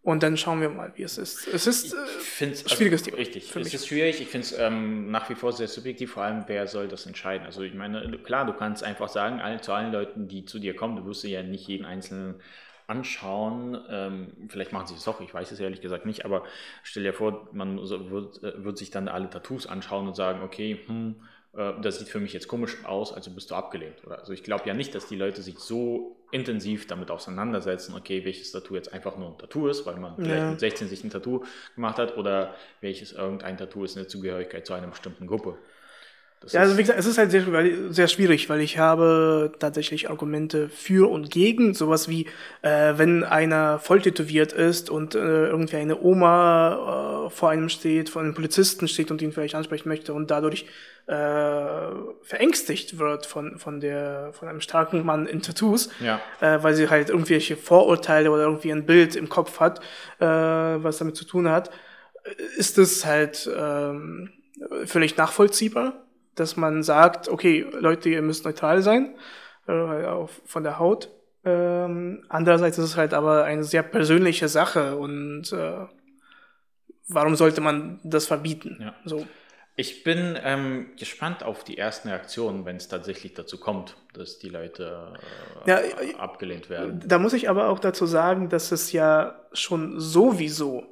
[0.02, 1.46] Und dann schauen wir mal, wie es ist.
[1.46, 3.74] Es ist äh, Ich find's, schwieriges Thema Richtig, für es mich.
[3.74, 4.20] ist schwierig.
[4.20, 7.46] Ich finde es ähm, nach wie vor sehr subjektiv, vor allem, wer soll das entscheiden?
[7.46, 10.74] Also ich meine, klar, du kannst einfach sagen, all, zu allen Leuten, die zu dir
[10.74, 12.40] kommen, du wirst dir ja nicht jeden einzelnen
[12.88, 13.78] anschauen.
[13.88, 16.42] Ähm, vielleicht machen sie es doch, ich weiß es ehrlich gesagt nicht, aber
[16.82, 20.42] stell dir vor, man so, wird, äh, wird sich dann alle Tattoos anschauen und sagen,
[20.42, 21.14] okay, hm,
[21.56, 24.04] äh, das sieht für mich jetzt komisch aus, also bist du abgelehnt.
[24.06, 24.18] Oder?
[24.20, 28.52] Also ich glaube ja nicht, dass die Leute sich so intensiv damit auseinandersetzen, okay, welches
[28.52, 30.50] Tattoo jetzt einfach nur ein Tattoo ist, weil man vielleicht Ja.
[30.50, 34.72] mit 16 sich ein Tattoo gemacht hat oder welches irgendein Tattoo ist eine Zugehörigkeit zu
[34.72, 35.58] einer bestimmten Gruppe.
[36.42, 37.44] Das ja, also wie gesagt, es ist halt sehr,
[37.90, 41.74] sehr schwierig, weil ich habe tatsächlich Argumente für und gegen.
[41.74, 42.26] Sowas wie,
[42.62, 48.10] äh, wenn einer voll tätowiert ist und äh, irgendwie eine Oma äh, vor einem steht,
[48.10, 50.66] vor einem Polizisten steht und ihn vielleicht ansprechen möchte und dadurch
[51.06, 51.14] äh,
[52.22, 56.20] verängstigt wird von, von, der, von einem starken Mann in Tattoos, ja.
[56.40, 59.80] äh, weil sie halt irgendwelche Vorurteile oder irgendwie ein Bild im Kopf hat,
[60.18, 61.70] äh, was damit zu tun hat,
[62.56, 64.30] ist es halt ähm,
[64.84, 65.94] völlig nachvollziehbar
[66.34, 69.14] dass man sagt, okay, Leute, ihr müsst neutral sein,
[69.68, 69.72] äh,
[70.06, 71.10] auch von der Haut.
[71.44, 75.86] Ähm, andererseits ist es halt aber eine sehr persönliche Sache und äh,
[77.08, 78.78] warum sollte man das verbieten?
[78.80, 78.94] Ja.
[79.04, 79.26] So.
[79.74, 84.50] Ich bin ähm, gespannt auf die ersten Reaktionen, wenn es tatsächlich dazu kommt, dass die
[84.50, 85.14] Leute
[85.64, 85.80] äh, ja,
[86.18, 87.02] abgelehnt werden.
[87.06, 90.91] Da muss ich aber auch dazu sagen, dass es ja schon sowieso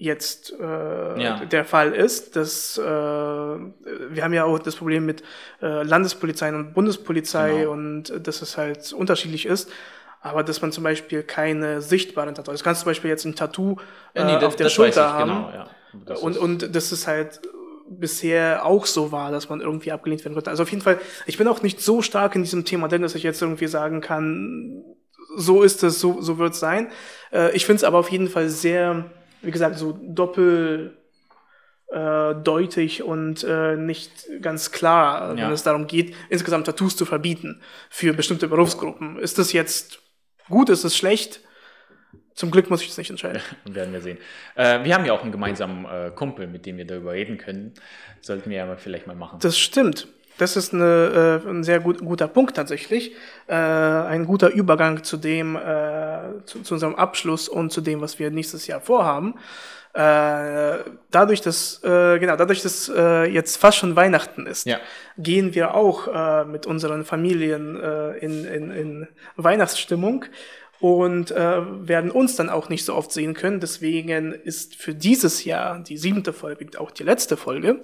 [0.00, 1.44] jetzt äh, ja.
[1.44, 2.34] der Fall ist.
[2.34, 5.22] Dass, äh, wir haben ja auch das Problem mit
[5.60, 7.72] äh, Landespolizei und Bundespolizei genau.
[7.72, 9.70] und äh, dass es halt unterschiedlich ist.
[10.22, 13.36] Aber dass man zum Beispiel keine sichtbaren Tattoos, das kannst du zum Beispiel jetzt ein
[13.36, 13.76] Tattoo
[14.14, 15.30] äh, ja, nee, auf der Schulter haben.
[15.30, 15.66] Genau, ja.
[16.06, 17.40] Das und, und das ist halt
[17.90, 20.50] bisher auch so war, dass man irgendwie abgelehnt werden konnte.
[20.50, 23.14] Also auf jeden Fall, ich bin auch nicht so stark in diesem Thema denn dass
[23.14, 24.82] ich jetzt irgendwie sagen kann,
[25.36, 26.90] so ist es, so, so wird es sein.
[27.32, 29.10] Äh, ich finde es aber auf jeden Fall sehr
[29.42, 35.46] wie gesagt, so doppeldeutig äh, und äh, nicht ganz klar, ja.
[35.46, 39.18] wenn es darum geht, insgesamt Tattoos zu verbieten für bestimmte Berufsgruppen.
[39.18, 40.00] Ist das jetzt
[40.48, 41.40] gut, ist das schlecht?
[42.34, 43.42] Zum Glück muss ich das nicht entscheiden.
[43.64, 44.18] werden wir sehen.
[44.54, 47.74] Äh, wir haben ja auch einen gemeinsamen äh, Kumpel, mit dem wir darüber reden können.
[48.20, 49.40] Sollten wir ja vielleicht mal machen.
[49.40, 50.08] Das stimmt.
[50.40, 53.14] Das ist eine, äh, ein sehr gut, guter Punkt tatsächlich.
[53.46, 55.60] Äh, ein guter Übergang zu dem, äh,
[56.46, 59.34] zu, zu, unserem Abschluss und zu dem, was wir nächstes Jahr vorhaben.
[59.92, 60.78] Äh,
[61.10, 64.78] dadurch, dass äh, genau, dadurch, dass äh, jetzt fast schon Weihnachten ist, ja.
[65.18, 67.76] gehen wir auch mit unseren Familien
[68.20, 70.24] in, in, in Weihnachtsstimmung
[70.80, 73.60] und äh, werden uns dann auch nicht so oft sehen können.
[73.60, 77.80] Deswegen ist für dieses Jahr die siebte Folge auch die letzte Folge.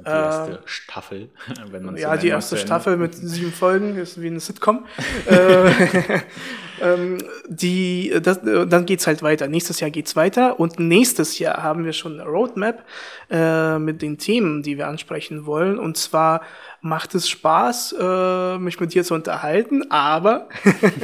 [0.00, 1.28] Die erste äh, Staffel,
[1.70, 4.86] wenn man Ja, so die erste Staffel mit sieben Folgen ist wie eine Sitcom.
[6.82, 7.18] äh, ähm,
[7.48, 9.48] die, das, dann geht's halt weiter.
[9.48, 12.84] Nächstes Jahr geht's weiter und nächstes Jahr haben wir schon eine Roadmap
[13.30, 15.78] äh, mit den Themen, die wir ansprechen wollen.
[15.78, 16.42] Und zwar
[16.80, 20.48] macht es Spaß, äh, mich mit dir zu unterhalten, aber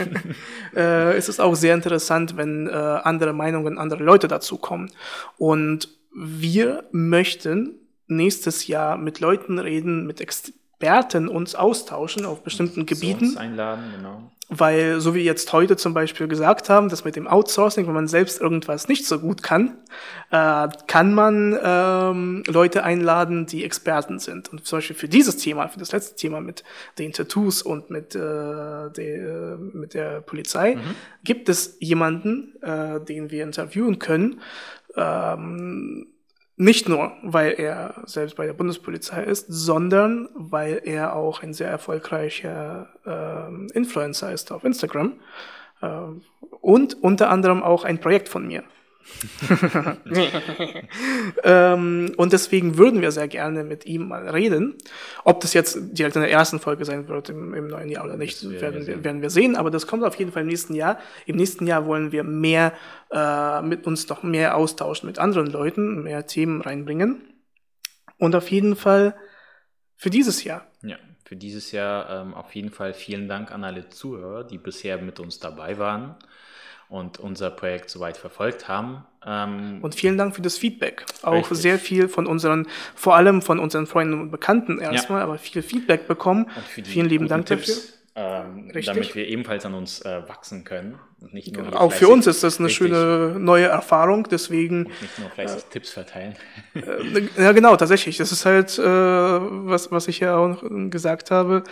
[0.77, 4.91] äh, es ist auch sehr interessant, wenn äh, andere Meinungen, andere Leute dazukommen.
[5.37, 7.75] Und wir möchten
[8.09, 13.37] nächstes Jahr mit Leuten reden, mit Experten uns austauschen auf bestimmten Gebieten.
[13.37, 14.33] einladen, genau.
[14.51, 18.09] Weil, so wie jetzt heute zum Beispiel gesagt haben, dass mit dem Outsourcing, wenn man
[18.09, 19.77] selbst irgendwas nicht so gut kann,
[20.31, 24.49] äh, kann man ähm, Leute einladen, die Experten sind.
[24.49, 26.65] Und zum Beispiel für dieses Thema, für das letzte Thema mit
[26.99, 30.95] den Tattoos und mit, äh, de, äh, mit der Polizei, mhm.
[31.25, 34.41] gibt es jemanden, äh, den wir interviewen können,
[34.97, 36.07] ähm,
[36.59, 41.69] nicht nur, weil er selbst bei der Bundespolizei ist, sondern weil er auch ein sehr
[41.69, 45.15] erfolgreicher äh, Influencer ist auf Instagram.
[45.81, 45.89] Äh,
[46.61, 48.65] und unter anderem auch ein Projekt von mir.
[51.43, 54.77] ähm, und deswegen würden wir sehr gerne mit ihm mal reden.
[55.25, 58.17] Ob das jetzt direkt in der ersten Folge sein wird im, im neuen Jahr oder
[58.17, 59.57] nicht, werden wir, werden wir sehen.
[59.57, 60.99] Aber das kommt auf jeden Fall im nächsten Jahr.
[61.27, 62.73] Im nächsten Jahr wollen wir mehr
[63.11, 67.23] äh, mit uns noch mehr austauschen mit anderen Leuten, mehr Themen reinbringen.
[68.19, 69.17] Und auf jeden Fall
[69.97, 70.67] für dieses Jahr.
[70.83, 74.99] Ja, für dieses Jahr ähm, auf jeden Fall vielen Dank an alle Zuhörer, die bisher
[74.99, 76.17] mit uns dabei waren
[76.89, 79.05] und unser Projekt soweit verfolgt haben.
[79.27, 81.05] Ähm, und vielen Dank für das Feedback.
[81.23, 81.59] Auch richtig.
[81.59, 85.25] sehr viel von unseren, vor allem von unseren Freunden und Bekannten erstmal, ja.
[85.25, 86.51] aber viel Feedback bekommen.
[86.85, 87.99] vielen lieben Dank Tipps, dafür.
[88.19, 90.99] Ähm, damit wir ebenfalls an uns äh, wachsen können.
[91.21, 91.77] Und nicht nur genau.
[91.77, 92.89] Auch für uns ist das eine richtig.
[92.89, 94.87] schöne neue Erfahrung, deswegen.
[94.87, 96.35] Und nicht nur fleißig äh, Tipps verteilen.
[96.75, 98.17] Äh, ja, genau, tatsächlich.
[98.17, 101.65] Das ist halt, äh, was, was ich ja auch gesagt habe.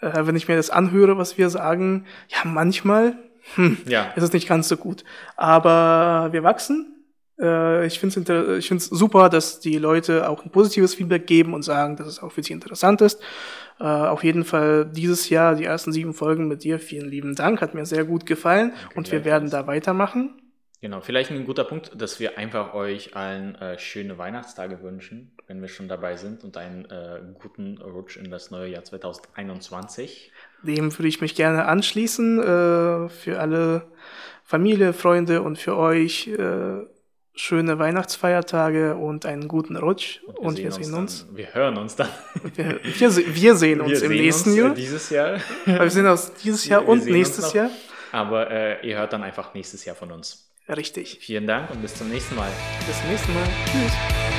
[0.00, 3.16] Äh, wenn ich mir das anhöre, was wir sagen, ja, manchmal
[3.54, 4.12] hm, ja.
[4.16, 5.04] ist es nicht ganz so gut.
[5.36, 6.96] Aber wir wachsen.
[7.40, 11.54] Äh, ich finde es ich find's super, dass die Leute auch ein positives Feedback geben
[11.54, 13.20] und sagen, dass es auch für sie interessant ist.
[13.80, 17.62] Äh, auf jeden Fall dieses Jahr, die ersten sieben Folgen mit dir, vielen lieben Dank,
[17.62, 20.40] hat mir sehr gut gefallen Danke, und wir werden da weitermachen.
[20.82, 25.60] Genau, vielleicht ein guter Punkt, dass wir einfach euch allen äh, schöne Weihnachtstage wünschen, wenn
[25.60, 30.30] wir schon dabei sind und einen äh, guten Rutsch in das neue Jahr 2021.
[30.62, 32.38] Dem würde ich mich gerne anschließen.
[32.38, 33.82] Äh, für alle
[34.44, 36.86] Familie, Freunde und für euch äh,
[37.34, 40.20] schöne Weihnachtsfeiertage und einen guten Rutsch.
[40.24, 41.26] wir Und sehen wir sehen uns.
[41.26, 42.08] Dann, wir hören uns dann.
[42.54, 44.74] Wir, wir, se- wir sehen uns wir im sehen nächsten uns, äh, Jahr.
[44.74, 45.40] Dieses Jahr.
[45.64, 47.52] Wir sehen uns dieses Jahr und nächstes.
[47.54, 47.70] Jahr.
[48.12, 50.48] Aber äh, ihr hört dann einfach nächstes Jahr von uns.
[50.68, 51.18] Richtig.
[51.20, 52.50] Vielen Dank und bis zum nächsten Mal.
[52.86, 53.44] Bis zum nächsten Mal.
[53.66, 54.29] Tschüss.